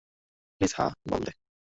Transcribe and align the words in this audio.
Please 0.61 0.71
হ্যাঁ 0.77 0.91
বল 1.09 1.21
দে! 1.25 1.31